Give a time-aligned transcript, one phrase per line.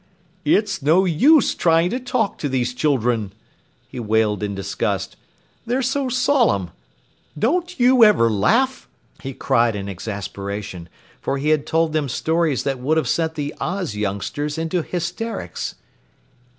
[0.45, 3.33] "It's no use trying to talk to these children,"
[3.87, 5.15] he wailed in disgust,
[5.67, 6.71] "they're so solemn.
[7.37, 8.87] Don't you ever laugh?"
[9.21, 10.89] he cried in exasperation,
[11.21, 15.75] for he had told them stories that would have sent the Oz youngsters into hysterics.